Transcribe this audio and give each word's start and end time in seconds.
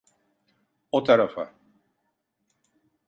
O 0.91 1.03
tarafa! 1.03 1.45